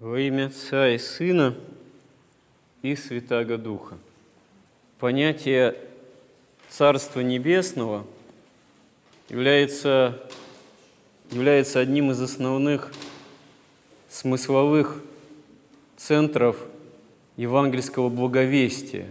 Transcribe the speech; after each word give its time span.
Во 0.00 0.16
имя 0.16 0.46
Отца 0.46 0.90
и 0.90 0.96
Сына 0.96 1.56
и 2.82 2.94
Святаго 2.94 3.58
Духа. 3.58 3.98
Понятие 5.00 5.74
Царства 6.68 7.18
Небесного 7.18 8.06
является, 9.28 10.22
является 11.32 11.80
одним 11.80 12.12
из 12.12 12.22
основных 12.22 12.92
смысловых 14.08 15.02
центров 15.96 16.64
евангельского 17.36 18.08
благовестия. 18.08 19.08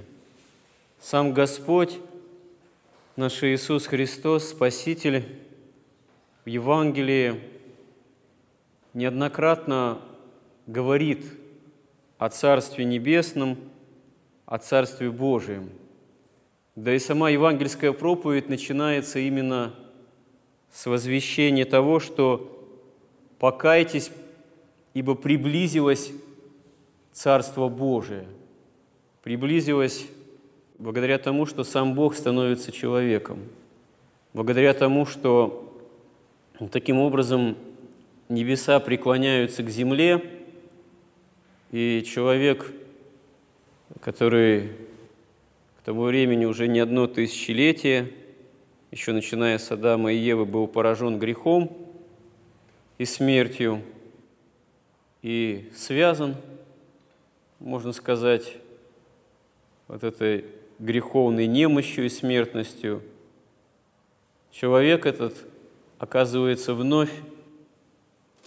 Сам 1.01 1.33
Господь, 1.33 1.99
наш 3.17 3.43
Иисус 3.43 3.87
Христос, 3.87 4.51
Спаситель, 4.51 5.25
в 6.45 6.49
Евангелии 6.49 7.41
неоднократно 8.93 9.99
говорит 10.67 11.25
о 12.17 12.29
Царстве 12.29 12.83
Небесном, 12.83 13.57
о 14.45 14.57
Царстве 14.57 15.09
Божием. 15.09 15.69
Да 16.75 16.93
и 16.93 16.99
сама 16.99 17.29
евангельская 17.29 17.93
проповедь 17.93 18.49
начинается 18.49 19.19
именно 19.19 19.73
с 20.69 20.85
возвещения 20.85 21.65
того, 21.65 21.99
что 21.99 22.53
«покайтесь, 23.39 24.11
ибо 24.93 25.15
приблизилось 25.15 26.11
Царство 27.13 27.69
Божие». 27.69 28.25
Приблизилось 29.23 30.05
благодаря 30.77 31.17
тому, 31.17 31.45
что 31.45 31.63
сам 31.63 31.95
Бог 31.95 32.15
становится 32.15 32.71
человеком, 32.71 33.39
благодаря 34.33 34.73
тому, 34.73 35.05
что 35.05 35.63
таким 36.71 36.99
образом 36.99 37.57
небеса 38.29 38.79
преклоняются 38.79 39.63
к 39.63 39.69
земле– 39.69 40.33
и 41.71 42.03
человек, 42.05 42.71
который 43.99 44.69
к 45.79 45.81
тому 45.83 46.03
времени 46.03 46.45
уже 46.45 46.67
не 46.67 46.79
одно 46.79 47.07
тысячелетие, 47.07 48.11
еще 48.91 49.11
начиная 49.11 49.57
с 49.57 49.71
Адама 49.71 50.13
и 50.13 50.17
Евы, 50.17 50.45
был 50.45 50.67
поражен 50.67 51.19
грехом 51.19 51.77
и 52.97 53.05
смертью, 53.05 53.81
и 55.21 55.69
связан, 55.75 56.35
можно 57.59 57.91
сказать, 57.91 58.55
вот 59.87 60.03
этой 60.03 60.45
греховной 60.79 61.47
немощью 61.47 62.05
и 62.05 62.09
смертностью, 62.09 63.01
человек 64.51 65.05
этот, 65.05 65.35
оказывается, 65.99 66.73
вновь 66.73 67.11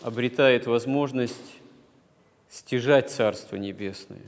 обретает 0.03 0.67
возможность 0.67 1.60
стяжать 2.51 3.11
Царство 3.11 3.57
Небесное, 3.57 4.21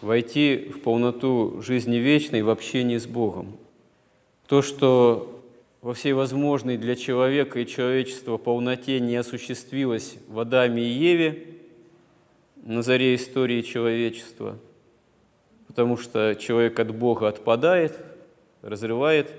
войти 0.00 0.70
в 0.72 0.80
полноту 0.80 1.60
жизни 1.60 1.96
вечной 1.96 2.42
в 2.42 2.48
общении 2.48 2.96
с 2.96 3.06
Богом. 3.06 3.56
То, 4.46 4.62
что 4.62 5.42
во 5.82 5.94
всей 5.94 6.12
возможной 6.12 6.76
для 6.76 6.94
человека 6.94 7.58
и 7.58 7.66
человечества 7.66 8.36
полноте 8.36 9.00
не 9.00 9.16
осуществилось 9.16 10.16
в 10.28 10.38
Адаме 10.38 10.82
и 10.82 10.90
Еве 10.90 11.46
на 12.62 12.82
заре 12.82 13.16
истории 13.16 13.62
человечества, 13.62 14.56
потому 15.66 15.96
что 15.96 16.36
человек 16.36 16.78
от 16.78 16.94
Бога 16.94 17.28
отпадает, 17.28 17.98
разрывает 18.62 19.32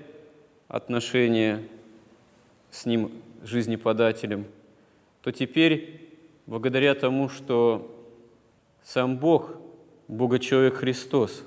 отношения 0.68 1.62
с 2.70 2.84
ним, 2.84 3.10
жизнеподателем, 3.42 4.44
то 5.22 5.32
теперь 5.32 6.09
благодаря 6.50 6.96
тому, 6.96 7.28
что 7.28 7.96
сам 8.82 9.18
Бог, 9.18 9.54
Бога-человек 10.08 10.78
Христос, 10.78 11.44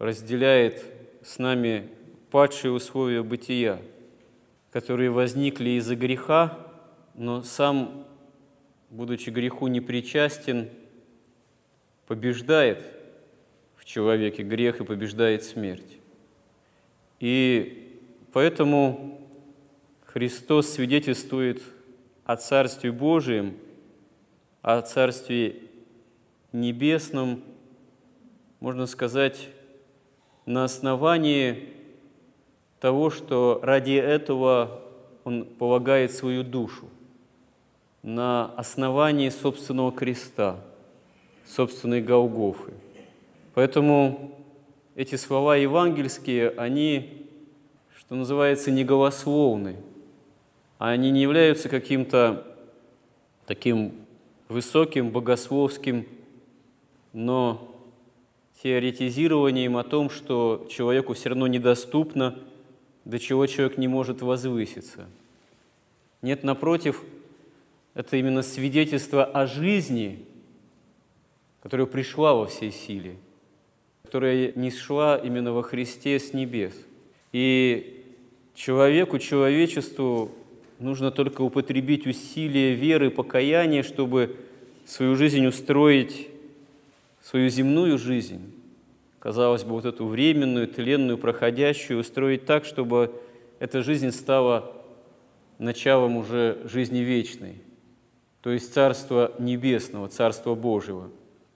разделяет 0.00 0.84
с 1.22 1.38
нами 1.38 1.88
падшие 2.32 2.72
условия 2.72 3.22
бытия, 3.22 3.80
которые 4.72 5.10
возникли 5.10 5.70
из-за 5.78 5.94
греха, 5.94 6.58
но 7.14 7.44
сам, 7.44 8.04
будучи 8.90 9.30
греху 9.30 9.68
непричастен, 9.68 10.70
побеждает 12.08 12.82
в 13.76 13.84
человеке 13.84 14.42
грех 14.42 14.80
и 14.80 14.84
побеждает 14.84 15.44
смерть. 15.44 15.98
И 17.20 18.00
поэтому 18.32 19.20
Христос 20.04 20.70
свидетельствует 20.70 21.62
о 22.24 22.34
Царстве 22.34 22.90
Божием– 22.90 23.54
о 24.62 24.82
Царстве 24.82 25.62
Небесном, 26.52 27.42
можно 28.60 28.86
сказать, 28.86 29.48
на 30.46 30.64
основании 30.64 31.70
того, 32.80 33.10
что 33.10 33.60
ради 33.62 33.92
этого 33.92 34.82
он 35.24 35.44
полагает 35.44 36.12
свою 36.12 36.42
душу, 36.42 36.88
на 38.02 38.46
основании 38.56 39.28
собственного 39.28 39.92
креста, 39.92 40.56
собственной 41.46 42.02
Голгофы. 42.02 42.72
Поэтому 43.54 44.38
эти 44.94 45.16
слова 45.16 45.56
евангельские, 45.56 46.50
они, 46.50 47.26
что 47.96 48.14
называется, 48.14 48.70
не 48.70 48.84
голословны, 48.84 49.76
они 50.78 51.10
не 51.10 51.22
являются 51.22 51.68
каким-то 51.68 52.46
таким 53.46 53.99
высоким, 54.50 55.10
богословским, 55.10 56.06
но 57.12 57.74
теоретизированием 58.62 59.76
о 59.76 59.84
том, 59.84 60.10
что 60.10 60.66
человеку 60.68 61.14
все 61.14 61.30
равно 61.30 61.46
недоступно, 61.46 62.38
до 63.04 63.18
чего 63.18 63.46
человек 63.46 63.78
не 63.78 63.88
может 63.88 64.20
возвыситься. 64.20 65.08
Нет, 66.20 66.44
напротив, 66.44 67.02
это 67.94 68.16
именно 68.16 68.42
свидетельство 68.42 69.24
о 69.24 69.46
жизни, 69.46 70.26
которая 71.62 71.86
пришла 71.86 72.34
во 72.34 72.46
всей 72.46 72.72
силе, 72.72 73.16
которая 74.02 74.52
не 74.52 74.70
шла 74.70 75.16
именно 75.16 75.52
во 75.52 75.62
Христе 75.62 76.18
с 76.18 76.34
небес. 76.34 76.74
И 77.32 78.04
человеку, 78.54 79.18
человечеству 79.18 80.32
Нужно 80.80 81.10
только 81.10 81.42
употребить 81.42 82.06
усилия 82.06 82.72
веры 82.72 83.10
покаяния, 83.10 83.82
чтобы 83.82 84.36
свою 84.86 85.14
жизнь 85.14 85.46
устроить, 85.46 86.28
свою 87.20 87.50
земную 87.50 87.98
жизнь, 87.98 88.54
казалось 89.18 89.62
бы, 89.62 89.72
вот 89.72 89.84
эту 89.84 90.06
временную, 90.06 90.66
тленную, 90.66 91.18
проходящую, 91.18 92.00
устроить 92.00 92.46
так, 92.46 92.64
чтобы 92.64 93.12
эта 93.58 93.82
жизнь 93.82 94.10
стала 94.10 94.72
началом 95.58 96.16
уже 96.16 96.62
жизни 96.64 97.00
вечной, 97.00 97.56
то 98.40 98.48
есть 98.48 98.72
Царства 98.72 99.34
Небесного, 99.38 100.08
Царства 100.08 100.54
Божьего. 100.54 101.10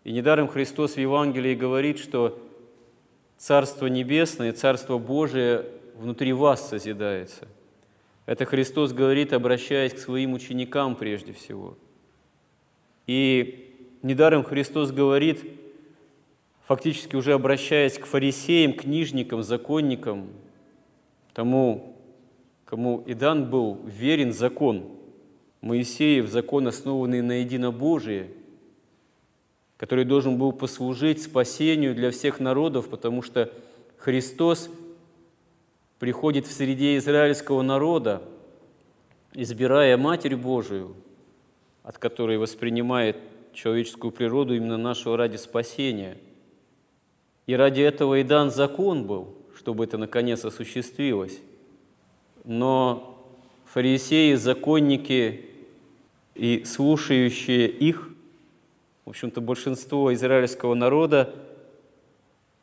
И 0.04 0.12
недаром 0.12 0.48
Христос 0.48 0.96
в 0.96 1.00
Евангелии 1.00 1.54
говорит, 1.54 1.98
что 1.98 2.38
Царство 3.38 3.86
Небесное, 3.86 4.52
Царство 4.52 4.98
Божие 4.98 5.64
внутри 5.96 6.34
вас 6.34 6.68
созидается– 6.68 7.48
это 8.26 8.46
Христос 8.46 8.92
говорит, 8.92 9.32
обращаясь 9.32 9.92
к 9.92 9.98
своим 9.98 10.32
ученикам 10.32 10.96
прежде 10.96 11.32
всего. 11.32 11.76
И 13.06 13.76
недаром 14.02 14.44
Христос 14.44 14.92
говорит, 14.92 15.44
фактически 16.66 17.16
уже 17.16 17.34
обращаясь 17.34 17.98
к 17.98 18.06
фарисеям, 18.06 18.72
книжникам, 18.72 19.42
законникам, 19.42 20.28
тому, 21.34 21.96
кому 22.64 23.02
и 23.06 23.14
был 23.14 23.80
верен 23.84 24.32
закон, 24.32 24.90
Моисеев, 25.60 26.28
закон, 26.28 26.68
основанный 26.68 27.22
на 27.22 27.40
единобожие, 27.40 28.28
который 29.76 30.04
должен 30.04 30.38
был 30.38 30.52
послужить 30.52 31.22
спасению 31.22 31.94
для 31.94 32.10
всех 32.10 32.38
народов, 32.40 32.88
потому 32.88 33.22
что 33.22 33.50
Христос– 33.98 34.70
приходит 36.04 36.46
в 36.46 36.52
среде 36.52 36.98
израильского 36.98 37.62
народа, 37.62 38.20
избирая 39.32 39.96
Матерь 39.96 40.36
Божию, 40.36 40.94
от 41.82 41.96
которой 41.96 42.36
воспринимает 42.36 43.16
человеческую 43.54 44.12
природу 44.12 44.54
именно 44.54 44.76
нашего 44.76 45.16
ради 45.16 45.38
спасения. 45.38 46.18
И 47.46 47.56
ради 47.56 47.80
этого 47.80 48.16
и 48.16 48.22
дан 48.22 48.50
закон 48.50 49.06
был, 49.06 49.34
чтобы 49.56 49.84
это 49.84 49.96
наконец 49.96 50.44
осуществилось. 50.44 51.38
Но 52.44 53.18
фарисеи, 53.64 54.34
законники 54.34 55.46
и 56.34 56.64
слушающие 56.66 57.66
их, 57.66 58.10
в 59.06 59.08
общем-то, 59.08 59.40
большинство 59.40 60.12
израильского 60.12 60.74
народа 60.74 61.34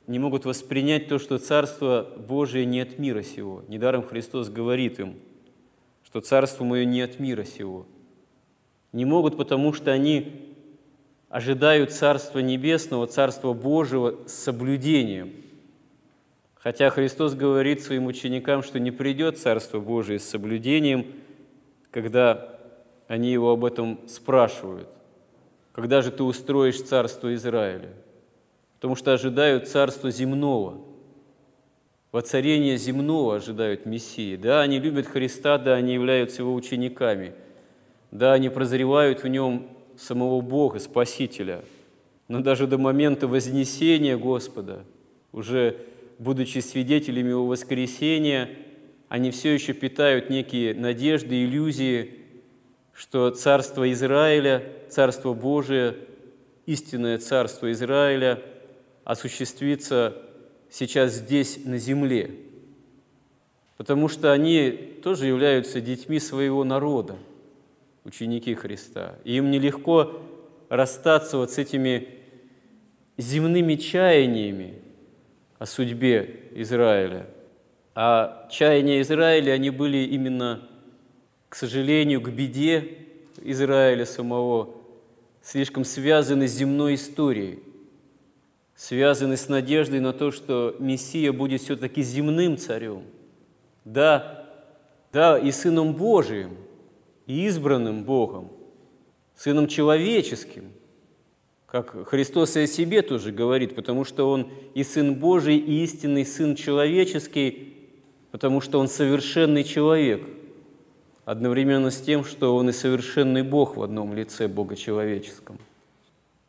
не 0.08 0.20
могут 0.20 0.46
воспринять 0.46 1.08
то, 1.08 1.20
что 1.20 1.38
Царство 1.38 2.08
Божие 2.18 2.66
не 2.66 2.82
от 2.82 2.98
мира 3.00 3.22
сего. 3.22 3.64
Недаром 3.68 4.04
Христос 4.04 4.50
говорит 4.50 5.00
им, 5.00 5.18
что 6.04 6.22
Царство 6.22 6.64
Мое 6.64 6.86
не 6.86 7.02
от 7.02 7.20
мира 7.20 7.44
сего. 7.44 7.86
Не 8.92 9.06
могут, 9.06 9.38
потому 9.38 9.74
что 9.74 9.92
они 9.92 10.54
ожидают 11.30 11.92
Царства 11.92 12.40
Небесного, 12.40 13.08
Царства 13.08 13.54
Божьего 13.54 14.18
с 14.28 14.34
соблюдением. 14.34 15.32
Хотя 16.56 16.90
Христос 16.90 17.34
говорит 17.34 17.82
своим 17.82 18.06
ученикам, 18.06 18.64
что 18.64 18.80
не 18.80 18.92
придет 18.92 19.40
Царство 19.40 19.80
Божие 19.80 20.20
с 20.20 20.26
соблюдением, 20.26 21.08
когда 21.90 22.60
они 23.08 23.32
его 23.32 23.52
об 23.52 23.66
этом 23.66 24.00
спрашивают. 24.08 24.90
Когда 25.72 26.02
же 26.02 26.12
ты 26.12 26.24
устроишь 26.24 26.82
Царство 26.82 27.34
Израиля? 27.34 27.94
Потому 28.82 28.98
что 28.98 29.14
ожидают 29.14 29.70
Царства 29.70 30.12
земного– 30.12 30.82
воцарение 32.12 32.78
земного 32.78 33.38
ожидают 33.38 33.86
Мессии. 33.86 34.36
Да, 34.36 34.62
они 34.62 34.80
любят 34.80 35.08
Христа, 35.08 35.58
да, 35.58 35.76
они 35.76 35.94
являются 35.94 36.42
Его 36.42 36.54
учениками. 36.54 37.34
Да, 38.12 38.34
они 38.34 38.50
прозревают 38.50 39.24
в 39.24 39.28
Нем 39.28 39.70
самого 39.98 40.42
Бога, 40.42 40.80
Спасителя. 40.80 41.64
Но 42.28 42.42
даже 42.42 42.68
до 42.68 42.78
момента 42.78 43.28
вознесения 43.28 44.18
Господа, 44.18 44.84
уже 45.32 45.78
будучи 46.20 46.60
свидетелями 46.60 47.30
Его 47.30 47.48
воскресения, 47.48 48.50
они 49.10 49.32
все 49.32 49.54
еще 49.54 49.74
питают 49.74 50.30
некие 50.30 50.74
надежды, 50.74 51.44
иллюзии, 51.44 52.16
что 52.94 53.30
Царство 53.32 53.90
Израиля, 53.92 54.64
Царство 54.90 55.34
Божие, 55.34 55.96
истинное 56.66 57.18
Царство 57.18 57.72
Израиля 57.72 58.42
осуществится 59.12 60.16
сейчас 60.70 61.16
здесь, 61.16 61.66
на 61.66 61.78
земле, 61.78 62.32
потому 63.76 64.08
что 64.08 64.32
они 64.32 64.72
тоже 65.04 65.26
являются 65.26 65.82
детьми 65.82 66.18
своего 66.18 66.64
народа, 66.64 67.18
ученики 68.06 68.56
Христа. 68.56 69.16
И 69.26 69.36
им 69.36 69.52
нелегко 69.52 70.22
расстаться 70.70 71.36
вот 71.36 71.52
с 71.52 71.58
этими 71.58 72.08
земными 73.18 73.76
чаяниями 73.76 74.76
о 75.60 75.66
судьбе 75.66 76.44
Израиля. 76.56 77.28
А 77.94 78.48
чаяния 78.50 79.02
Израиля, 79.02 79.52
они 79.52 79.72
были 79.72 79.98
именно, 79.98 80.70
к 81.50 81.56
сожалению, 81.56 82.22
к 82.22 82.30
беде 82.30 82.98
Израиля 83.44 84.06
самого, 84.06 84.74
слишком 85.42 85.84
связаны 85.84 86.48
с 86.48 86.54
земной 86.54 86.96
историей– 86.96 87.60
связаны 88.82 89.38
с 89.38 89.48
надеждой 89.48 90.00
на 90.00 90.12
то, 90.12 90.32
что 90.32 90.76
Мессия 90.80 91.32
будет 91.32 91.62
все-таки 91.62 92.02
земным 92.02 92.58
царем. 92.58 93.04
Да, 93.86 94.44
да, 95.14 95.38
и 95.38 95.52
Сыном 95.52 95.94
Божиим, 95.94 96.58
и 97.28 97.46
избранным 97.46 98.04
Богом, 98.04 98.50
Сыном 99.36 99.68
человеческим, 99.68 100.72
как 101.68 102.08
Христос 102.10 102.56
и 102.58 102.62
о 102.62 102.68
себе 102.68 103.04
тоже 103.04 103.32
говорит, 103.32 103.76
потому 103.76 104.04
что 104.04 104.28
Он 104.28 104.50
и 104.74 104.84
Сын 104.84 105.14
Божий, 105.14 105.58
и 105.58 105.84
истинный 105.84 106.26
Сын 106.26 106.56
человеческий, 106.56 107.76
потому 108.32 108.62
что 108.62 108.80
Он 108.80 108.88
совершенный 108.88 109.64
человек, 109.64 110.28
одновременно 111.24 111.92
с 111.92 112.02
тем, 112.02 112.26
что 112.26 112.56
Он 112.56 112.70
и 112.70 112.74
совершенный 112.74 113.44
Бог 113.44 113.78
в 113.78 113.84
одном 113.84 114.16
лице 114.16 114.48
Бога 114.48 114.76
человеческом. 114.76 115.60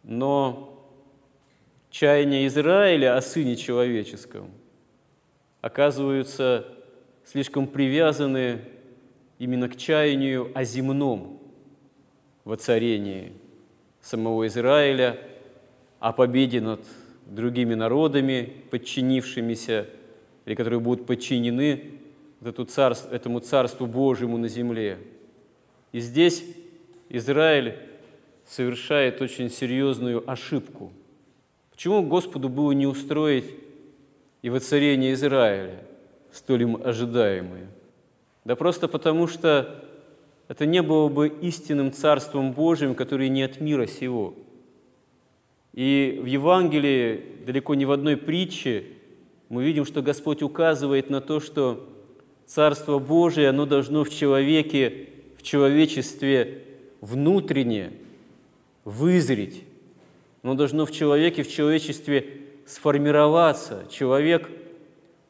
Но 0.02 0.71
чаяния 1.92 2.46
Израиля 2.46 3.16
о 3.16 3.20
Сыне 3.20 3.54
Человеческом 3.54 4.50
оказываются 5.60 6.66
слишком 7.24 7.68
привязаны 7.68 8.62
именно 9.38 9.68
к 9.68 9.76
чаянию 9.76 10.50
о 10.54 10.64
земном 10.64 11.38
воцарении 12.44 13.34
самого 14.00 14.46
Израиля, 14.46 15.20
о 16.00 16.12
победе 16.12 16.60
над 16.60 16.80
другими 17.26 17.74
народами, 17.74 18.52
подчинившимися, 18.70 19.86
или 20.46 20.54
которые 20.54 20.80
будут 20.80 21.06
подчинены 21.06 21.92
этому 22.40 23.38
Царству 23.40 23.86
Божьему 23.86 24.38
на 24.38 24.48
земле. 24.48 24.98
И 25.92 26.00
здесь 26.00 26.42
Израиль 27.10 27.76
совершает 28.46 29.20
очень 29.20 29.50
серьезную 29.50 30.28
ошибку– 30.28 30.90
Почему 31.72 32.02
Господу 32.02 32.48
было 32.48 32.72
не 32.72 32.86
устроить 32.86 33.46
и 34.42 34.50
воцарение 34.50 35.14
Израиля, 35.14 35.82
столь 36.30 36.62
им 36.62 36.76
ожидаемое? 36.76 37.69
Да 38.44 38.56
просто 38.56 38.88
потому, 38.88 39.26
что 39.26 39.84
это 40.48 40.66
не 40.66 40.82
было 40.82 41.08
бы 41.08 41.28
истинным 41.28 41.92
Царством 41.92 42.52
Божьим, 42.52 42.94
которое 42.94 43.28
не 43.28 43.42
от 43.42 43.60
мира 43.60 43.86
сего. 43.86 44.34
И 45.72 46.20
в 46.22 46.26
Евангелии, 46.26 47.24
далеко 47.46 47.74
не 47.74 47.86
в 47.86 47.92
одной 47.92 48.16
притче, 48.16 48.84
мы 49.48 49.64
видим, 49.64 49.84
что 49.86 50.02
Господь 50.02 50.42
указывает 50.42 51.08
на 51.08 51.20
то, 51.20 51.40
что 51.40 51.88
Царство 52.46 52.98
Божие, 52.98 53.48
оно 53.48 53.64
должно 53.64 54.04
в 54.04 54.10
человеке, 54.10 55.08
в 55.38 55.42
человечестве 55.42 56.64
внутренне 57.00 57.92
вызреть, 58.84 59.64
оно 60.42 60.54
должно 60.54 60.86
в 60.86 60.90
человеке, 60.90 61.42
в 61.42 61.50
человечестве 61.50 62.40
сформироваться. 62.66 63.84
Человек 63.90 64.50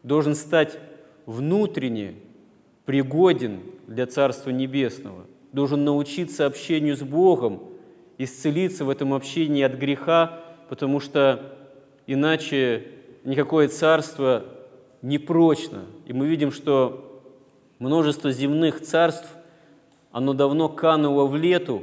должен 0.02 0.34
стать 0.34 0.78
внутренне 1.26 2.14
пригоден 2.84 3.60
для 3.86 4.06
Царства 4.06 4.50
Небесного, 4.50 5.24
должен 5.52 5.84
научиться 5.84 6.46
общению 6.46 6.96
с 6.96 7.02
Богом, 7.02 7.62
исцелиться 8.18 8.84
в 8.84 8.90
этом 8.90 9.12
общении 9.14 9.62
от 9.62 9.74
греха, 9.74 10.40
потому 10.68 10.98
что 10.98 11.56
иначе 12.06 12.86
никакое 13.24 13.68
царство 13.68 14.44
не 15.02 15.18
прочно. 15.18 15.84
И 16.06 16.12
мы 16.12 16.26
видим, 16.26 16.52
что 16.52 17.22
множество 17.78 18.32
земных 18.32 18.80
царств, 18.80 19.28
оно 20.10 20.32
давно 20.32 20.68
кануло 20.68 21.26
в 21.26 21.36
лету 21.36 21.82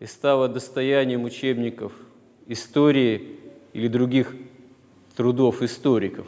и 0.00 0.06
стало 0.06 0.48
достоянием 0.48 1.24
учебников 1.24 1.92
истории 2.46 3.38
или 3.72 3.88
других 3.88 4.34
трудов 5.16 5.62
историков. 5.62 6.26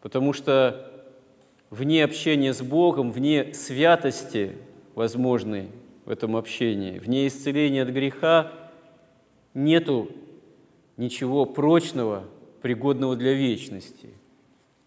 Потому 0.00 0.32
что 0.32 0.90
вне 1.70 2.04
общения 2.04 2.52
с 2.52 2.62
Богом, 2.62 3.12
вне 3.12 3.54
святости 3.54 4.52
возможной 4.94 5.68
в 6.04 6.10
этом 6.10 6.36
общении, 6.36 6.98
вне 6.98 7.26
исцеления 7.26 7.82
от 7.82 7.90
греха, 7.90 8.52
нету 9.54 10.10
ничего 10.96 11.44
прочного, 11.44 12.24
пригодного 12.60 13.16
для 13.16 13.34
вечности. 13.34 14.10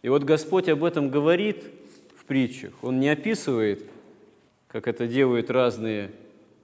И 0.02 0.10
вот 0.10 0.24
Господь 0.24 0.70
об 0.70 0.84
этом 0.84 1.10
говорит 1.10 1.64
в 2.18 2.26
притчах. 2.26 2.74
Он 2.82 3.00
не 3.00 3.10
описывает, 3.10 3.84
как 4.68 4.88
это 4.88 5.08
делают 5.08 5.50
разные 5.50 6.12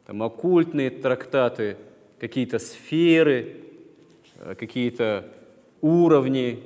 там, 0.06 0.24
оккультные 0.24 0.90
трактаты– 0.90 1.78
какие-то 2.22 2.60
сферы, 2.60 3.56
э, 4.36 4.54
какие-то 4.54 5.28
уровни, 5.82 6.60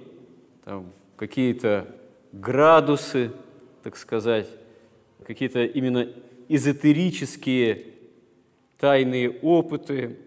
какие-то 1.15 1.87
градусы, 2.33 3.31
так 3.81 3.95
сказать, 3.95 4.49
какие-то 5.25 5.63
именно 5.63 6.09
эзотерические 6.49 7.85
тайные 8.77 9.29
опыты. 9.29 10.17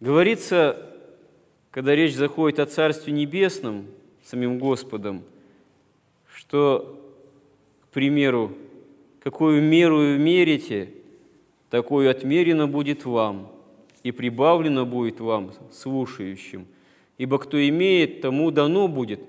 Говорится, 0.00 0.90
когда 1.70 1.94
речь 1.94 2.14
заходит 2.14 2.58
о 2.58 2.64
Царстве 2.64 3.12
Небесном, 3.12 3.88
самим 4.24 4.58
Господом, 4.58 5.22
что, 6.34 6.98
к 7.82 7.88
примеру, 7.88 8.56
какую 9.22 9.60
меру 9.60 10.16
мерите, 10.16 10.94
такую 11.68 12.10
отмерено 12.10 12.66
будет 12.66 13.04
вам– 13.04 13.51
и 14.02 14.10
прибавлено 14.10 14.86
будет 14.86 15.20
вам, 15.20 15.52
слушающим. 15.72 16.66
Ибо 17.18 17.38
кто 17.38 17.56
имеет, 17.68 18.20
тому 18.20 18.50
дано 18.50 18.88
будет, 18.88 19.20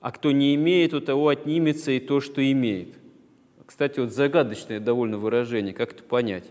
а 0.00 0.10
кто 0.10 0.32
не 0.32 0.54
имеет, 0.54 0.94
у 0.94 1.00
того 1.00 1.28
отнимется 1.28 1.92
и 1.92 2.00
то, 2.00 2.20
что 2.20 2.40
имеет». 2.50 2.88
Кстати, 3.66 3.98
вот 3.98 4.12
загадочное 4.12 4.78
довольно 4.78 5.18
выражение, 5.18 5.74
как 5.74 5.92
это 5.92 6.04
понять? 6.04 6.44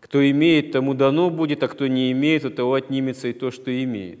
Кто 0.00 0.28
имеет, 0.30 0.72
тому 0.72 0.94
дано 0.94 1.30
будет, 1.30 1.62
а 1.62 1.68
кто 1.68 1.86
не 1.86 2.12
имеет, 2.12 2.44
у 2.44 2.50
того 2.50 2.74
отнимется 2.74 3.28
и 3.28 3.32
то, 3.32 3.50
что 3.50 3.72
имеет. 3.82 4.20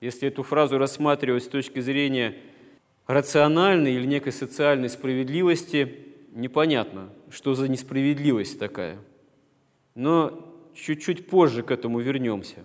Если 0.00 0.28
эту 0.28 0.42
фразу 0.42 0.78
рассматривать 0.78 1.44
с 1.44 1.48
точки 1.48 1.80
зрения 1.80 2.34
рациональной 3.06 3.94
или 3.94 4.04
некой 4.04 4.32
социальной 4.32 4.88
справедливости, 4.88 5.94
непонятно, 6.32 7.10
что 7.30 7.54
за 7.54 7.68
несправедливость 7.68 8.58
такая. 8.58 8.98
Но 9.94 10.55
чуть-чуть 10.76 11.26
позже 11.26 11.62
к 11.62 11.70
этому 11.70 12.00
вернемся. 12.00 12.58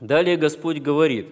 Далее 0.00 0.36
Господь 0.36 0.78
говорит, 0.78 1.28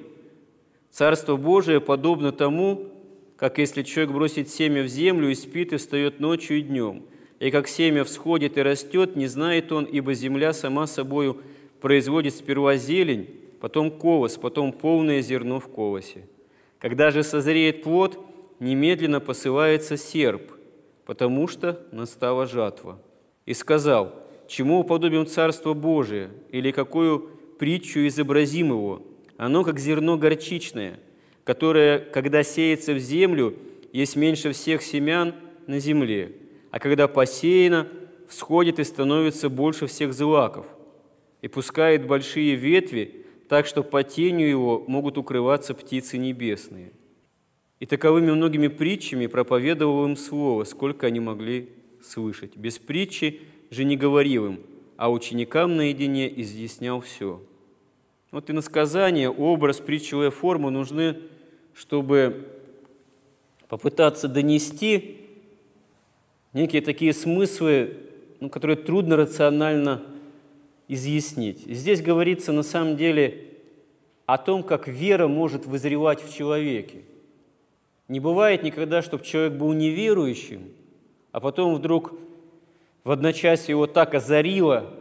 «Царство 0.91 1.37
Божие 1.37 1.81
подобно 1.81 2.33
тому, 2.33 2.91
как 3.37 3.59
если 3.59 3.83
человек 3.83 4.15
бросит 4.15 4.49
семя 4.49 4.83
в 4.83 4.89
землю 4.89 5.31
и 5.31 5.35
спит, 5.35 5.73
и 5.73 5.77
встает 5.77 6.21
ночью 6.21 6.59
и 6.59 6.63
днем, 6.63 7.03
и 7.41 7.51
как 7.51 7.69
семя 7.69 8.05
всходит 8.05 8.57
и 8.57 8.63
растет, 8.63 9.17
не 9.17 9.27
знает 9.27 9.73
он, 9.73 9.85
ибо 9.85 10.15
земля 10.15 10.53
сама 10.53 10.87
собою 10.87 11.43
производит 11.81 12.35
сперва 12.35 12.77
зелень, 12.77 13.29
потом 13.61 13.91
колос, 13.91 14.37
потом 14.37 14.73
полное 14.73 15.21
зерно 15.21 15.61
в 15.61 15.69
колосе. 15.69 16.27
Когда 16.79 17.11
же 17.11 17.23
созреет 17.23 17.83
плод, 17.83 18.19
немедленно 18.61 19.21
посылается 19.21 19.97
серп, 19.97 20.53
потому 21.05 21.49
что 21.49 21.85
настала 21.93 22.47
жатва. 22.47 22.99
И 23.47 23.53
сказал, 23.53 24.24
чему 24.49 24.81
уподобим 24.81 25.27
Царство 25.27 25.75
Божие, 25.75 26.31
или 26.51 26.71
какую 26.71 27.21
притчу 27.59 28.07
изобразим 28.07 28.69
его? 28.69 29.03
Оно 29.37 29.65
как 29.65 29.79
зерно 29.79 30.17
горчичное, 30.17 31.01
которое, 31.45 31.99
когда 31.99 32.43
сеется 32.43 32.95
в 32.95 32.99
землю, 32.99 33.55
есть 33.93 34.17
меньше 34.17 34.53
всех 34.53 34.83
семян 34.83 35.35
на 35.67 35.79
земле, 35.79 36.33
а 36.71 36.79
когда 36.79 37.09
посеяно, 37.09 37.89
всходит 38.29 38.79
и 38.79 38.85
становится 38.85 39.49
больше 39.49 39.87
всех 39.87 40.13
злаков, 40.13 40.67
и 41.43 41.49
пускает 41.49 42.07
большие 42.07 42.55
ветви, 42.55 43.27
так 43.49 43.67
что 43.67 43.83
по 43.83 44.03
тенью 44.03 44.49
его 44.49 44.85
могут 44.87 45.19
укрываться 45.19 45.75
птицы 45.75 46.19
небесные. 46.19 46.93
И 47.81 47.87
таковыми 47.87 48.31
многими 48.31 48.69
притчами 48.69 49.27
проповедовал 49.27 50.07
им 50.07 50.17
слово, 50.17 50.65
сколько 50.65 51.07
они 51.07 51.21
могли 51.21 51.69
слышать. 52.03 52.57
Без 52.57 52.79
притчи 52.79 53.41
же 53.75 53.85
не 53.85 53.97
говорил 53.97 54.47
им, 54.47 54.61
а 54.97 55.11
ученикам 55.11 55.77
наедине 55.77 56.33
изъяснял 56.41 57.01
все. 57.01 57.43
Вот 58.31 58.49
и 58.51 58.53
насказание, 58.53 59.31
образ, 59.31 59.81
притчевая 59.81 60.31
форма 60.31 60.71
нужны, 60.71 61.19
чтобы 61.75 62.49
попытаться 63.69 64.29
донести 64.29 65.19
некие 66.53 66.83
такие 66.83 67.13
смыслы, 67.13 67.97
ну, 68.41 68.49
которые 68.49 68.77
трудно 68.77 69.17
рационально 69.17 70.03
изъяснить. 70.89 71.67
И 71.67 71.75
здесь 71.75 72.01
говорится 72.01 72.53
на 72.53 72.63
самом 72.63 72.97
деле 72.97 73.49
о 74.27 74.39
том, 74.39 74.63
как 74.63 74.87
вера 74.89 75.27
может 75.27 75.67
вызревать 75.67 76.23
в 76.23 76.35
человеке. 76.35 77.03
Не 78.09 78.21
бывает 78.21 78.63
никогда, 78.63 79.03
чтобы 79.03 79.25
человек 79.25 79.55
был 79.55 79.73
неверующим, 79.73 80.71
а 81.33 81.41
потом 81.41 81.75
вдруг 81.75 82.15
в 83.05 83.11
одночасье 83.11 83.73
его 83.73 83.87
так 83.87 84.15
озарило, 84.15 84.93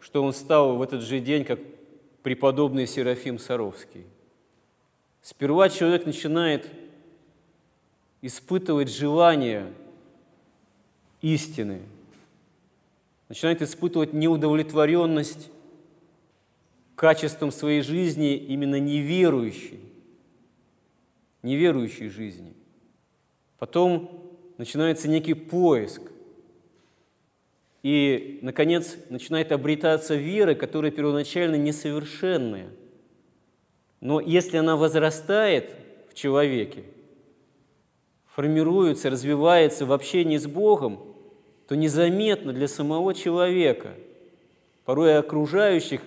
что 0.00 0.22
он 0.22 0.32
стал 0.32 0.76
в 0.76 0.82
этот 0.82 1.02
же 1.02 1.20
день, 1.20 1.44
как 1.44 1.60
преподобный 2.22 2.86
Серафим 2.86 3.38
Саровский. 3.38 4.04
Сперва 5.22 5.70
человек 5.70 6.04
начинает 6.04 6.70
испытывать 8.20 8.90
желание 8.90 9.72
истины– 11.22 11.80
начинает 13.28 13.62
испытывать 13.62 14.12
неудовлетворенность 14.12 15.50
качеством 16.94 17.50
своей 17.50 17.82
жизни 17.82 18.36
именно 18.36 18.78
неверующей, 18.78 19.80
неверующей 21.42 22.08
жизни. 22.08 22.54
Потом 23.58 24.30
начинается 24.58 25.08
некий 25.08 25.34
поиск. 25.34 26.02
И, 27.84 28.40
наконец, 28.42 28.96
начинает 29.08 29.52
обретаться 29.52 30.16
вера, 30.16 30.56
которая 30.56 30.90
первоначально 30.90 31.54
несовершенная. 31.54 32.70
Но 34.00 34.18
если 34.18 34.56
она 34.56 34.74
возрастает 34.74 35.70
в 36.10 36.14
человеке, 36.14 36.82
формируется, 38.26 39.08
развивается 39.08 39.86
в 39.86 39.92
общении 39.92 40.38
с 40.38 40.48
Богом– 40.48 40.98
то 41.66 41.76
незаметно 41.76 42.52
для 42.52 42.68
самого 42.68 43.14
человека, 43.14 43.94
порой 44.84 45.18
окружающих, 45.18 46.02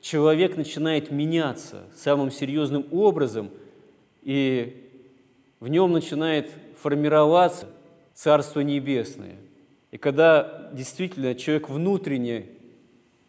человек 0.00 0.56
начинает 0.56 1.10
меняться 1.10 1.84
самым 1.94 2.30
серьезным 2.30 2.86
образом, 2.90 3.50
и 4.22 4.90
в 5.60 5.68
нем 5.68 5.92
начинает 5.92 6.50
формироваться 6.80 7.66
Царство 8.14 8.60
Небесное. 8.60 9.36
И 9.90 9.96
когда 9.96 10.70
действительно 10.72 11.34
человек 11.34 11.68
внутренне 11.68 12.46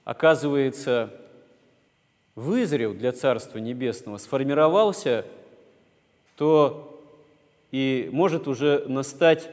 оказывается 0.03 1.13
вызрел 2.35 2.93
для 2.93 3.11
Царства 3.11 3.59
Небесного, 3.59 4.17
сформировался, 4.17 5.25
то 6.35 6.85
и 7.71 8.09
может 8.11 8.47
уже 8.47 8.85
настать 8.87 9.49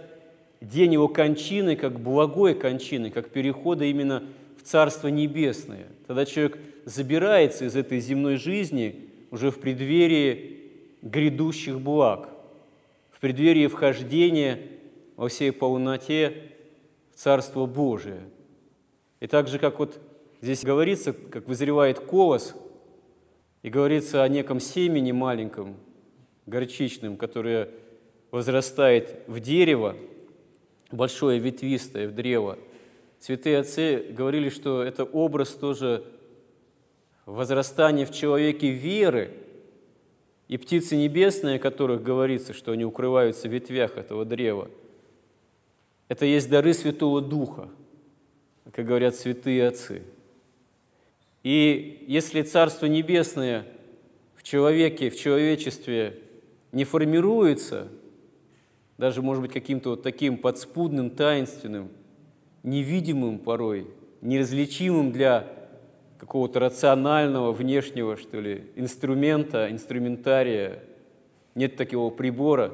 день 0.61 0.95
его 0.95 1.09
кончины 1.09 1.77
как 1.77 2.01
благой 2.01 2.55
кончины, 2.55 3.11
как 3.11 3.31
перехода 3.31 3.85
именно 3.85 4.23
в 4.57 4.63
Царство 4.63 5.09
Небесное. 5.09 5.87
Тогда 6.07 6.25
человек 6.25 6.59
забирается 6.85 7.65
из 7.67 7.77
этой 7.77 8.01
земной 8.01 8.37
жизни 8.37 9.11
уже 9.31 9.51
в 9.51 9.59
преддверии 9.59 10.61
грядущих 11.03 11.81
благ, 11.81 12.29
в 13.11 13.21
преддверии 13.21 13.67
вхождения 13.67 14.61
во 15.17 15.29
всей 15.29 15.53
полноте 15.53 16.53
Царство 17.17 17.67
Божие. 17.67 18.21
И 19.19 19.27
так 19.27 19.49
же, 19.49 19.59
как 19.59 19.81
вот 19.81 19.99
здесь 20.41 20.63
говорится, 20.63 21.13
как 21.13 21.49
вызревает 21.49 21.99
колос, 21.99 22.55
и 23.63 23.71
говорится 23.71 24.23
о 24.23 24.29
неком 24.29 24.61
семени 24.61 25.11
маленьком, 25.11 25.75
горчичном, 26.47 27.17
которое 27.17 27.71
возрастает 28.31 29.17
в 29.27 29.41
дерево– 29.41 29.97
большое 30.91 31.39
ветвистое 31.39 32.09
в 32.09 32.13
древо. 32.13 32.59
Святые 33.19 33.59
отцы 33.59 34.07
говорили, 34.11 34.51
что 34.51 34.83
это 34.83 35.05
образ 35.05 35.51
тоже 35.51 36.05
возрастания 37.25 38.07
в 38.07 38.13
человеке 38.13 38.71
веры, 38.71 39.33
и 40.49 40.59
птицы 40.59 40.97
небесные, 40.97 41.57
о 41.57 41.59
которых 41.59 42.03
говорится, 42.05 42.53
что 42.53 42.73
они 42.73 42.85
укрываются 42.85 43.49
в 43.49 43.53
ветвях 43.53 43.97
этого 43.97 44.25
древа, 44.25 44.71
это 46.09 46.25
есть 46.25 46.49
дары 46.49 46.75
Святого 46.75 47.21
Духа, 47.21 47.69
как 48.73 48.87
говорят 48.87 49.15
святые 49.17 49.69
отцы. 49.69 50.03
И 51.43 52.05
если 52.09 52.43
Царство 52.43 52.87
Небесное 52.87 53.67
в 54.35 54.43
человеке, 54.43 55.11
в 55.11 55.17
человечестве 55.17 56.21
не 56.73 56.85
формируется– 56.85 57.89
даже, 58.99 59.23
может 59.23 59.43
быть, 59.43 59.53
каким-то 59.53 59.91
вот 59.91 60.03
таким 60.03 60.39
подспудным, 60.39 61.11
таинственным, 61.11 61.91
невидимым 62.63 63.39
порой, 63.39 63.87
неразличимым 64.23 65.13
для 65.13 65.47
какого-то 66.19 66.61
рационального, 66.61 67.53
внешнего, 67.53 68.17
что 68.17 68.41
ли, 68.41 68.65
инструмента, 68.75 69.71
инструментария. 69.71 70.83
Нет 71.55 71.77
такого 71.77 72.11
прибора, 72.11 72.73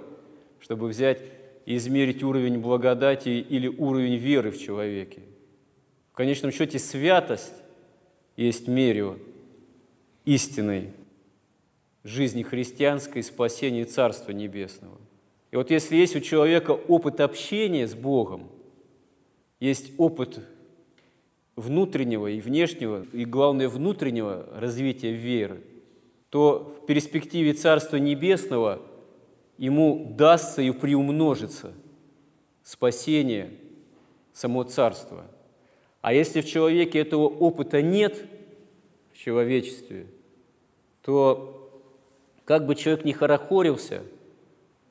чтобы 0.61 0.87
взять 0.89 1.21
измерить 1.67 2.23
уровень 2.23 2.59
благодати 2.59 3.29
или 3.29 3.69
уровень 3.69 4.17
веры 4.17 4.51
в 4.51 4.59
человеке. 4.59 5.21
В 6.13 6.17
конечном 6.17 6.53
счете 6.53 6.79
святость 6.79 7.55
есть 8.37 8.69
мерю 8.69 9.19
истинной 10.25 10.91
жизни 12.05 12.43
христианской, 12.43 13.23
спасения 13.23 13.85
Царства 13.85 14.33
Небесного– 14.33 14.99
и 15.53 15.57
вот 15.57 15.71
если 15.71 15.97
есть 15.97 16.17
у 16.17 16.21
человека 16.21 16.71
опыт 16.73 17.21
общения 17.21 17.87
с 17.87 17.95
Богом, 17.95 18.49
есть 19.61 19.93
опыт 19.99 20.41
внутреннего 21.57 22.27
и 22.27 22.41
внешнего, 22.41 23.07
и 23.13 23.27
главное 23.27 23.69
внутреннего 23.69 24.49
развития 24.55 25.13
веры, 25.13 25.61
то 26.31 26.75
в 26.81 26.87
перспективе 26.87 27.53
Царства 27.53 27.99
Небесного 27.99 28.81
ему 29.59 30.15
дастся 30.17 30.63
и 30.63 30.71
приумножится 30.71 31.73
спасение, 32.63 33.51
само 34.33 34.65
Царство. 34.65 35.27
А 36.01 36.13
если 36.13 36.41
в 36.41 36.47
человеке 36.47 36.99
этого 36.99 37.29
опыта 37.29 37.83
нет, 37.83 38.25
в 39.13 39.19
человечестве, 39.19 40.07
то 41.03 41.71
как 42.45 42.67
бы 42.67 42.75
человек 42.75 43.05
ни 43.05 43.13
хорохорился– 43.13 44.03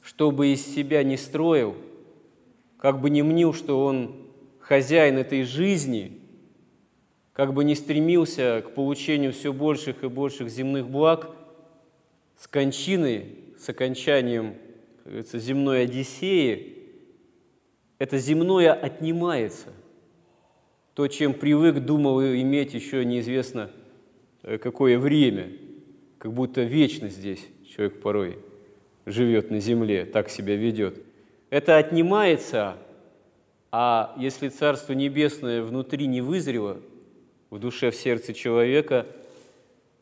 что 0.02 0.32
бы 0.32 0.48
из 0.48 0.66
себя 0.66 1.04
не 1.04 1.18
строил, 1.18 1.76
как 2.78 3.00
бы 3.00 3.10
не 3.10 3.22
мнил, 3.22 3.54
что 3.54 3.86
он 3.86 4.16
хозяин 4.60 5.18
этой 5.18 5.44
жизни, 5.44 6.20
как 7.34 7.54
бы 7.54 7.64
не 7.64 7.76
стремился 7.76 8.64
к 8.66 8.74
получению 8.74 9.32
все 9.32 9.54
больших 9.54 10.04
и 10.04 10.08
больших 10.08 10.50
земных 10.50 10.90
благ, 10.90 11.30
с 12.38 12.48
кончиной, 12.48 13.36
с 13.62 13.70
окончанием 13.70 14.56
земной 15.06 15.84
Одиссеи, 15.84 16.78
это 18.00 18.18
земное 18.18 18.74
отнимается. 18.74 19.68
То, 20.96 21.08
чем 21.08 21.34
привык, 21.34 21.80
думал 21.80 22.22
иметь 22.22 22.74
еще 22.74 23.06
неизвестно 23.06 23.70
э, 24.44 24.58
какое 24.58 24.98
время, 24.98 25.50
как 26.18 26.34
будто 26.34 26.62
вечно 26.64 27.10
здесь 27.10 27.46
человек 27.66 28.02
порой– 28.02 28.40
живет 29.06 29.52
на 29.52 29.60
земле, 29.60 30.06
так 30.06 30.30
себя 30.30 30.56
ведет. 30.56 31.02
Это 31.50 31.78
отнимается, 31.78 32.78
а 33.72 34.16
если 34.18 34.50
Царство 34.50 34.94
Небесное 34.94 35.62
внутри 35.62 36.08
не 36.08 36.22
вызрело, 36.22 36.80
в 37.50 37.60
душе, 37.60 37.92
в 37.92 37.96
сердце 37.96 38.34
человека, 38.34 39.06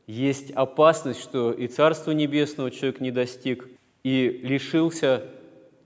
есть 0.10 0.50
опасность, 0.51 1.22
что 1.22 1.51
и 1.51 1.68
Царство 1.68 2.10
Небесного 2.10 2.72
человек 2.72 3.00
не 3.00 3.12
достиг, 3.12 3.70
и 4.04 4.39
лишился 4.42 5.30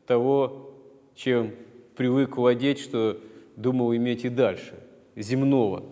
того, 0.08 0.72
чем 1.14 1.52
привык 1.98 2.38
владеть, 2.38 2.80
что 2.80 3.20
думал 3.58 3.94
иметь 3.94 4.24
и 4.24 4.30
дальше, 4.30 4.80
земного, 5.18 5.84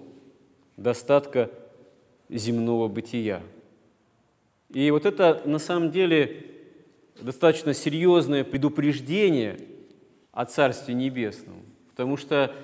достатка 0.77 1.51
земного 2.29 2.87
бытия. 2.87 3.41
И 4.69 4.89
вот 4.91 5.05
это 5.05 5.41
на 5.43 5.59
самом 5.59 5.91
деле 5.91 6.45
достаточно 7.19 7.73
серьезное 7.73 8.45
предупреждение 8.45 9.59
о 10.31 10.45
Царстве 10.45 10.93
Небесном, 10.93 11.65
потому 11.89 12.15
что 12.15 12.55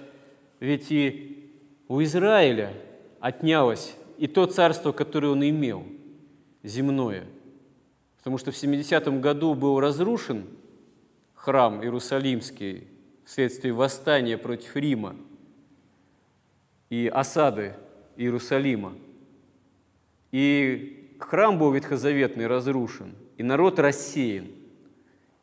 ведь 0.62 0.94
и 0.94 1.52
у 1.90 2.02
Израиля 2.02 2.72
отнялось 3.20 3.98
и 4.18 4.28
то 4.28 4.46
царство, 4.46 4.92
которое 4.92 5.30
он 5.30 5.48
имел, 5.48 5.86
земное. 6.64 7.26
Потому 8.18 8.38
что 8.38 8.52
в 8.52 8.56
70-м 8.56 9.22
году 9.22 9.54
был 9.54 9.80
разрушен 9.80 10.46
храм 11.34 11.82
Иерусалимский 11.82 12.88
вследствие 13.24 13.74
восстания 13.74 14.38
против 14.38 14.76
Рима 14.76 15.16
и 16.90 17.08
осады 17.08 17.76
Иерусалима. 18.16 18.96
И 20.32 21.16
храм 21.20 21.58
был 21.58 21.72
ветхозаветный 21.72 22.48
разрушен, 22.48 23.16
и 23.38 23.44
народ 23.44 23.80
рассеян, 23.80 24.48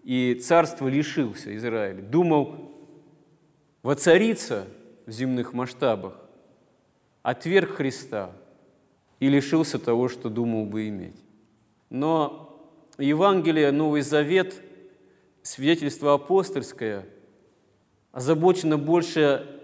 и 0.02 0.34
царство 0.34 0.88
лишился 0.88 1.56
Израиля. 1.56 2.02
Думал 2.02 2.70
воцариться 3.82 4.66
в 5.06 5.10
земных 5.10 5.52
масштабах, 5.52 6.18
отверг 7.22 7.76
Христа 7.76 8.32
и 9.20 9.28
лишился 9.28 9.78
того, 9.78 10.08
что 10.08 10.28
думал 10.28 10.66
бы 10.66 10.88
иметь. 10.88 11.16
Но 11.90 12.44
Евангелие, 12.98 13.70
Новый 13.70 14.02
Завет, 14.02 14.60
свидетельство 15.42 16.14
апостольское 16.14 17.06
озабочено 18.12 18.78
больше 18.78 19.60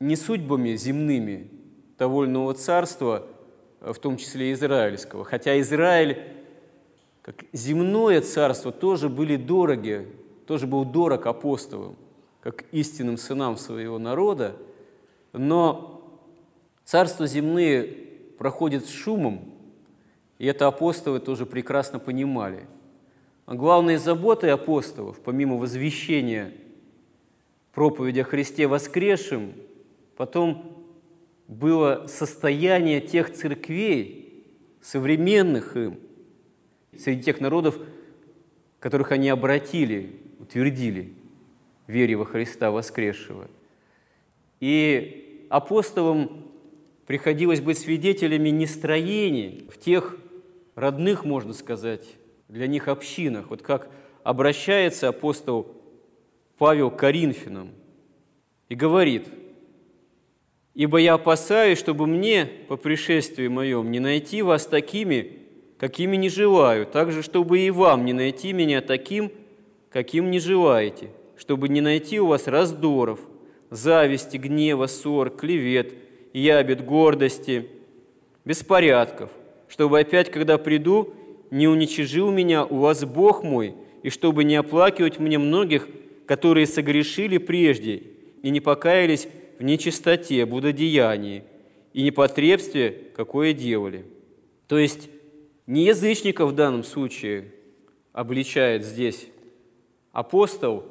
не 0.00 0.16
судьбами 0.16 0.74
земными 0.76 1.50
иного 1.98 2.54
царства, 2.54 3.26
в 3.80 3.94
том 3.94 4.16
числе 4.16 4.52
израильского. 4.52 5.24
Хотя 5.24 5.60
Израиль, 5.60 6.18
как 7.22 7.44
земное 7.52 8.22
царство, 8.22 8.72
тоже 8.72 9.08
были 9.08 9.36
дороги, 9.36 10.08
тоже 10.46 10.66
был 10.66 10.84
дорог 10.84 11.26
апостолам, 11.26 11.96
как 12.40 12.64
истинным 12.72 13.18
сынам 13.18 13.56
своего 13.56 13.98
народа, 13.98 14.56
но 15.32 16.02
царства 16.84 17.26
земные 17.26 18.09
проходят 18.40 18.86
с 18.86 18.88
шумом, 18.88 19.52
и 20.38 20.46
это 20.46 20.66
апостолы 20.66 21.20
тоже 21.20 21.44
прекрасно 21.44 21.98
понимали. 21.98 22.66
А 23.44 23.54
главной 23.54 23.98
заботой 23.98 24.50
апостолов, 24.50 25.20
помимо 25.20 25.56
возвещения 25.56 26.54
проповеди 27.74 28.20
о 28.20 28.24
Христе 28.24 28.66
воскресшем, 28.66 29.52
потом 30.16 30.86
было 31.48 32.06
состояние 32.06 33.02
тех 33.02 33.30
церквей, 33.30 34.42
современных 34.80 35.76
им, 35.76 36.00
среди 36.96 37.24
тех 37.24 37.42
народов, 37.42 37.78
которых 38.78 39.12
они 39.12 39.28
обратили, 39.28 40.18
утвердили 40.38 41.12
вере 41.86 42.16
во 42.16 42.24
Христа 42.24 42.70
воскресшего. 42.70 43.48
И 44.60 45.46
апостолам 45.50 46.49
приходилось 47.10 47.60
быть 47.60 47.76
свидетелями 47.76 48.50
нестроений 48.50 49.66
в 49.68 49.80
тех 49.80 50.16
родных, 50.76 51.24
можно 51.24 51.52
сказать, 51.54 52.06
для 52.46 52.68
них 52.68 52.86
общинах. 52.86 53.50
Вот 53.50 53.62
как 53.62 53.90
обращается 54.22 55.08
апостол 55.08 55.74
Павел 56.56 56.88
к 56.92 56.98
Коринфянам 57.00 57.70
и 58.68 58.76
говорит– 58.76 59.26
Ибо 60.72 60.98
я 60.98 61.14
опасаюсь, 61.14 61.80
чтобы 61.80 62.06
мне 62.06 62.46
по 62.68 62.76
пришествии 62.76 63.48
моем 63.48 63.90
не 63.90 63.98
найти 63.98 64.40
вас 64.40 64.66
такими, 64.66 65.32
какими 65.78 66.14
не 66.14 66.28
желаю, 66.28 66.86
так 66.86 67.10
же, 67.10 67.24
чтобы 67.24 67.58
и 67.58 67.70
вам 67.70 68.04
не 68.04 68.12
найти 68.12 68.52
меня 68.52 68.80
таким, 68.80 69.32
каким 69.90 70.30
не 70.30 70.38
желаете, 70.38 71.10
чтобы 71.36 71.68
не 71.68 71.80
найти 71.80 72.20
у 72.20 72.26
вас 72.26 72.46
раздоров, 72.46 73.18
зависти, 73.68 74.36
гнева, 74.36 74.86
ссор, 74.86 75.30
клевет, 75.30 75.92
ябед, 76.32 76.84
гордости, 76.84 77.68
беспорядков, 78.44 79.30
чтобы 79.68 80.00
опять, 80.00 80.30
когда 80.30 80.58
приду, 80.58 81.14
не 81.50 81.68
уничижил 81.68 82.30
меня 82.30 82.64
у 82.64 82.76
вас 82.78 83.04
Бог 83.04 83.42
мой, 83.42 83.74
и 84.02 84.10
чтобы 84.10 84.44
не 84.44 84.56
оплакивать 84.56 85.18
мне 85.18 85.38
многих, 85.38 85.88
которые 86.26 86.66
согрешили 86.66 87.38
прежде 87.38 88.02
и 88.42 88.50
не 88.50 88.60
покаялись 88.60 89.28
в 89.58 89.62
нечистоте, 89.62 90.46
блудодеянии 90.46 91.44
и 91.92 92.02
непотребстве, 92.02 93.08
какое 93.14 93.52
делали. 93.52 94.06
То 94.68 94.78
есть 94.78 95.10
не 95.66 95.84
язычников 95.84 96.50
в 96.50 96.54
данном 96.54 96.84
случае 96.84 97.52
обличает 98.12 98.84
здесь 98.84 99.26
апостол, 100.12 100.84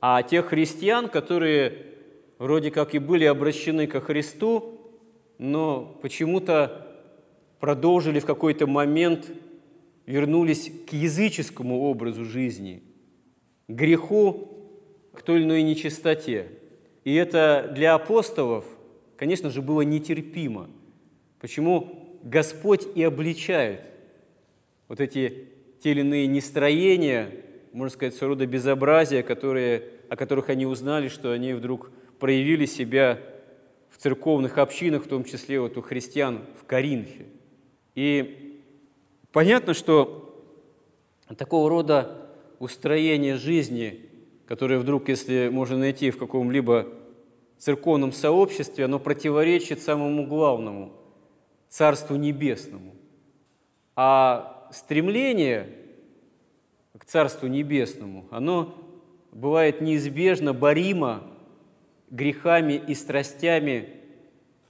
а 0.00 0.22
тех 0.22 0.46
христиан, 0.46 1.08
которые 1.08 1.86
вроде 2.38 2.70
как 2.70 2.94
и 2.94 2.98
были 2.98 3.24
обращены 3.24 3.86
ко 3.86 4.00
Христу, 4.00 4.77
но 5.38 5.98
почему-то 6.02 6.86
продолжили 7.60 8.20
в 8.20 8.26
какой-то 8.26 8.66
момент, 8.66 9.30
вернулись 10.06 10.70
к 10.88 10.92
языческому 10.92 11.82
образу 11.82 12.24
жизни, 12.24 12.82
к 13.68 13.72
греху, 13.72 14.48
к 15.12 15.22
той 15.22 15.38
или 15.38 15.44
иной 15.44 15.62
нечистоте. 15.62 16.48
И 17.04 17.14
это 17.14 17.70
для 17.74 17.94
апостолов, 17.94 18.64
конечно 19.16 19.50
же, 19.50 19.62
было 19.62 19.82
нетерпимо. 19.82 20.68
Почему 21.40 22.18
Господь 22.22 22.86
и 22.94 23.02
обличает 23.02 23.82
вот 24.88 25.00
эти 25.00 25.48
те 25.80 25.92
или 25.92 26.00
иные 26.00 26.26
нестроения, 26.26 27.30
можно 27.72 27.94
сказать, 27.94 28.14
своего 28.14 28.34
рода 28.34 28.46
безобразия, 28.46 29.22
которые, 29.22 29.84
о 30.08 30.16
которых 30.16 30.48
они 30.48 30.66
узнали, 30.66 31.08
что 31.08 31.30
они 31.32 31.52
вдруг 31.52 31.90
проявили 32.18 32.66
себя 32.66 33.20
церковных 33.98 34.58
общинах, 34.58 35.04
в 35.04 35.08
том 35.08 35.24
числе 35.24 35.60
вот 35.60 35.76
у 35.76 35.82
христиан 35.82 36.42
в 36.60 36.64
Коринфе. 36.64 37.26
И 37.94 38.62
понятно, 39.32 39.74
что 39.74 40.24
такого 41.36 41.68
рода 41.68 42.30
устроение 42.58 43.36
жизни, 43.36 44.08
которое 44.46 44.78
вдруг, 44.78 45.08
если 45.08 45.48
можно 45.48 45.76
найти 45.76 46.10
в 46.10 46.18
каком-либо 46.18 46.86
церковном 47.58 48.12
сообществе, 48.12 48.84
оно 48.84 48.98
противоречит 48.98 49.82
самому 49.82 50.26
главному– 50.26 50.92
Царству 51.68 52.16
Небесному. 52.16 52.94
А 53.94 54.68
стремление 54.72 55.68
к 56.96 57.04
Царству 57.04 57.46
Небесному, 57.46 58.26
оно 58.30 58.74
бывает 59.32 59.80
неизбежно 59.80 60.54
боримо 60.54 61.22
грехами 62.10 62.74
и 62.74 62.94
страстями 62.94 63.90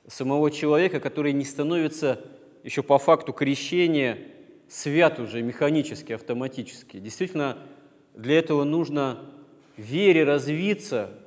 самого 0.07 0.51
человека, 0.51 1.01
который 1.01 1.33
не 1.33 1.45
становится 1.45 2.25
еще 2.65 2.83
по 2.83 2.99
факту 2.99 3.33
крещения 3.33 4.19
свят 4.69 5.19
уже 5.19 5.43
механически, 5.43 6.13
автоматически. 6.13 6.99
Действительно, 6.99 7.59
для 8.15 8.39
этого 8.39 8.65
нужно 8.65 9.21
вере 9.77 10.25
развиться– 10.25 11.11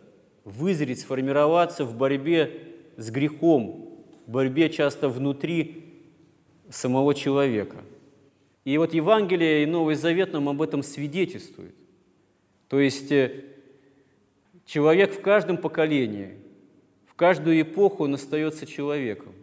вызреть, 0.43 1.02
сформироваться 1.02 1.86
в 1.86 1.95
борьбе 1.95 2.76
с 2.97 3.10
грехом, 3.10 4.04
в 4.26 4.32
борьбе 4.32 4.69
часто 4.69 5.10
внутри 5.10 6.04
самого 6.69 7.13
человека. 7.13 7.78
И 8.63 8.78
вот 8.78 8.93
Евангелие 8.93 9.63
и 9.63 9.65
Новый 9.65 9.95
Завет 9.95 10.34
нам 10.34 10.50
об 10.50 10.62
этом 10.62 10.84
свидетельствует. 10.84 11.76
То 12.67 12.80
есть 12.80 13.12
э, 13.12 13.43
человек 14.72 15.14
в 15.14 15.22
каждом 15.22 15.58
поколении, 15.58 16.38
в 17.06 17.16
каждую 17.16 17.62
эпоху 17.62 18.06
он 18.06 18.14
остается 18.14 18.66
человеком. 18.66 19.34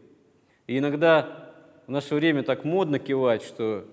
И 0.66 0.78
иногда 0.78 1.52
в 1.86 1.90
наше 1.90 2.14
время 2.14 2.42
так 2.42 2.64
модно 2.64 2.98
кивать, 2.98 3.42
что 3.42 3.84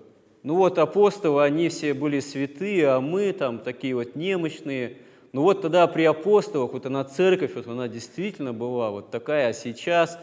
ну 0.42 0.54
вот 0.54 0.78
апостолы, 0.78 1.42
они 1.42 1.68
все 1.68 1.92
были 1.92 2.20
святые, 2.20 2.88
а 2.88 3.00
мы 3.00 3.32
там 3.32 3.58
такие 3.58 3.94
вот 3.94 4.16
немощные– 4.16 4.98
ну 5.36 5.42
вот 5.42 5.60
тогда 5.60 5.86
при 5.86 6.04
апостолах, 6.04 6.72
вот 6.72 6.86
она 6.86 7.04
церковь, 7.04 7.56
вот 7.56 7.66
она 7.66 7.88
действительно 7.88 8.54
была 8.54 8.90
вот 8.90 9.10
такая, 9.10 9.48
а 9.48 9.52
сейчас, 9.52 10.18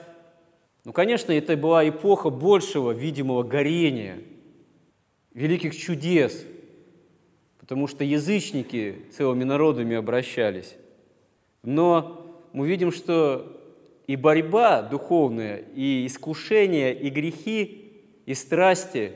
ну, 0.85 0.91
конечно, 0.91 1.31
это 1.31 1.55
была 1.55 1.87
эпоха 1.87 2.31
большего 2.31 2.89
видимого 2.89 3.43
горения, 3.43 4.23
великих 5.35 5.77
чудес, 5.77 6.43
потому 7.59 7.85
что 7.85 8.03
язычники 8.03 9.05
целыми 9.15 9.43
народами 9.43 9.95
обращались. 9.95 10.75
Но 11.63 12.47
мы 12.53 12.67
видим, 12.67 12.91
что 12.91 13.59
и 14.05 14.15
борьба 14.15 14.81
духовная, 14.81 15.63
и 15.75 16.05
искушения, 16.05 16.91
и 16.91 17.09
грехи, 17.09 17.91
и 18.25 18.33
страсти, 18.33 19.13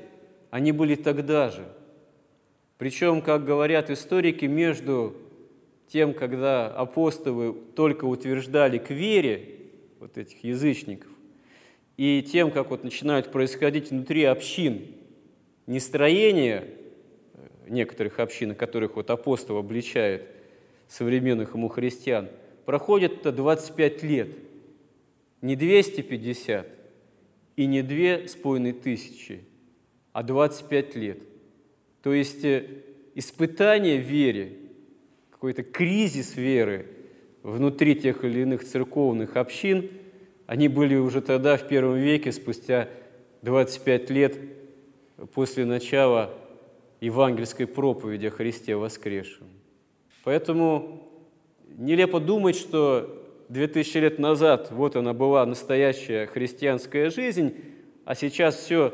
они 0.50 0.72
были 0.72 0.96
тогда 0.96 1.50
же. 1.50 1.68
Причем, 2.78 3.22
как 3.22 3.44
говорят 3.44 3.90
историки, 3.90 4.46
между 4.46 5.16
тем, 5.88 6.14
когда 6.14 6.68
апостолы 6.68 7.54
только 7.76 8.06
утверждали 8.06 8.78
к 8.78 8.90
вере 8.90 9.56
вот 10.00 10.18
этих 10.18 10.44
язычников, 10.44 11.12
и 11.98 12.22
тем, 12.22 12.52
как 12.52 12.70
вот 12.70 12.84
начинают 12.84 13.32
происходить 13.32 13.90
внутри 13.90 14.24
общин 14.24 14.86
нестроение 15.66 16.66
э, 17.34 17.70
некоторых 17.70 18.20
общин, 18.20 18.54
которых 18.54 18.96
вот 18.96 19.10
апостол 19.10 19.58
обличает 19.58 20.37
современных 20.88 21.54
ему 21.54 21.68
христиан, 21.70 22.30
проходит 22.66 23.20
это 23.20 23.32
25 23.32 24.04
лет, 24.04 24.30
не 25.42 25.56
250 25.56 26.68
и 27.56 27.66
не 27.66 27.82
две 27.82 28.28
с 28.28 28.36
половиной 28.36 28.74
тысячи, 28.74 29.42
а 30.14 30.24
25 30.24 30.96
лет. 30.96 31.20
То 32.02 32.14
есть 32.14 32.44
э, 32.44 32.84
испытание 33.16 34.00
в 34.00 34.06
вере, 34.06 34.58
какой-то 35.32 35.64
кризис 35.64 36.36
веры 36.36 36.88
внутри 37.44 37.96
тех 37.96 38.24
или 38.24 38.42
иных 38.42 38.64
церковных 38.64 39.36
общин– 39.38 39.90
они 40.48 40.70
были 40.70 40.96
уже 40.96 41.22
тогда, 41.22 41.58
в 41.58 41.68
первом 41.68 41.98
веке, 41.98 42.32
спустя 42.32 42.88
25 43.42 44.10
лет 44.10 44.38
после 45.34 45.66
начала 45.66 46.34
евангельской 47.02 47.68
проповеди 47.68 48.28
о 48.28 48.32
Христе 48.32 48.78
воскресшем. 48.78 49.48
Поэтому 50.24 51.04
нелепо 51.78 52.20
думать, 52.20 52.56
что 52.56 53.24
2000 53.50 53.98
лет 53.98 54.20
назад 54.20 54.72
вот 54.72 54.96
она 54.96 55.14
была 55.14 55.46
настоящая 55.46 56.28
христианская 56.28 57.10
жизнь, 57.10 57.56
а 58.06 58.16
сейчас 58.16 58.56
все 58.56 58.94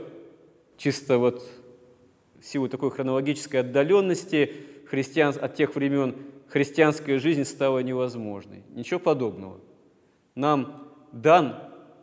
чисто 0.78 1.18
вот 1.18 1.44
в 2.40 2.46
силу 2.46 2.68
такой 2.68 2.92
хронологической 2.92 3.62
отдаленности 3.62 4.54
христиан, 4.88 5.34
от 5.40 5.56
тех 5.56 5.76
времен 5.76 6.16
христианская 6.48 7.20
жизнь 7.20 7.46
стала 7.46 7.80
невозможной. 7.80 8.64
Ничего 8.70 9.00
подобного. 9.00 9.60
Нам 10.36 10.92
дан 11.12 11.56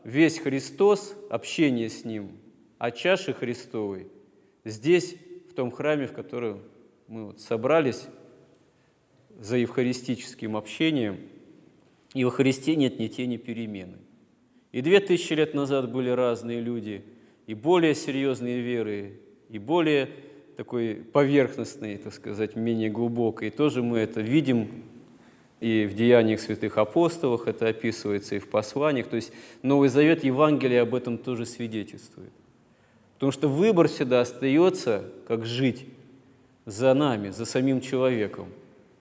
весь 0.02 0.38
Христос, 0.38 1.14
общение 1.28 1.88
с 1.88 2.04
Ним, 2.04 2.32
а 2.78 2.90
чаши 2.90 3.32
Христовой 3.32 4.08
здесь, 4.64 5.16
в 5.50 5.54
том 5.54 5.70
храме, 5.70 6.06
в 6.06 6.12
котором 6.12 6.62
мы 7.06 7.26
вот 7.26 7.40
собрались 7.40 8.06
за 9.40 9.56
евхаристическим 9.56 10.56
общением, 10.56 11.18
и 12.14 12.24
во 12.24 12.30
Христе 12.30 12.76
нет 12.76 13.00
ни 13.00 13.08
тени 13.08 13.36
перемены. 13.36 13.96
И 14.70 14.82
две 14.82 15.00
тысячи 15.00 15.32
лет 15.32 15.54
назад 15.54 15.90
были 15.90 16.10
разные 16.10 16.60
люди, 16.60 17.02
и 17.46 17.54
более 17.54 17.94
серьезные 17.96 18.60
веры, 18.60 19.18
и 19.48 19.58
более 19.58 20.10
такой 20.56 20.94
поверхностной, 20.94 21.96
так 21.96 22.12
сказать, 22.12 22.54
менее 22.54 22.90
глубокой. 22.90 23.48
И 23.48 23.50
тоже 23.50 23.82
мы 23.82 23.98
это 23.98 24.20
видим 24.20 24.68
и 25.60 25.86
в 25.86 25.94
деяниях 25.94 26.40
святых 26.40 26.78
апостолов 26.78 27.46
это 27.46 27.68
описывается, 27.68 28.34
и 28.34 28.38
в 28.38 28.48
посланиях. 28.48 29.08
То 29.08 29.16
есть 29.16 29.32
Новый 29.62 29.88
Завет 29.88 30.24
Евангелия 30.24 30.82
об 30.82 30.94
этом 30.94 31.18
тоже 31.18 31.44
свидетельствует. 31.44 32.32
Потому 33.14 33.32
что 33.32 33.48
выбор 33.48 33.88
всегда 33.88 34.22
остается, 34.22 35.04
как 35.28 35.44
жить 35.44 35.86
за 36.64 36.94
нами, 36.94 37.28
за 37.28 37.44
самим 37.44 37.82
человеком. 37.82 38.48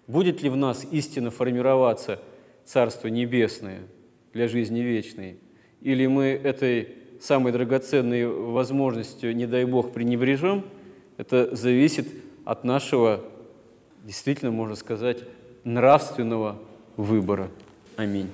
Будет 0.10 0.42
ли 0.42 0.50
в 0.50 0.56
нас 0.56 0.88
истинно 0.90 1.30
формироваться 1.30 2.20
Царство 2.66 3.10
Небесное 3.10 3.82
для 4.34 4.48
жизни 4.48 4.80
вечной? 4.80 5.38
Или 5.82 6.08
мы 6.08 6.30
этой 6.30 6.96
самой 7.22 7.52
драгоценной 7.52 8.26
возможностью, 8.26 9.36
не 9.36 9.46
дай 9.46 9.66
Бог, 9.66 9.94
пренебрежем? 9.94 10.66
Это 11.18 11.56
зависит 11.56 12.08
от 12.44 12.64
нашего, 12.64 13.24
действительно, 14.04 14.50
можно 14.50 14.76
сказать, 14.76 15.20
нравственного 15.64 16.58
выбора. 16.98 17.52
Аминь. 17.96 18.30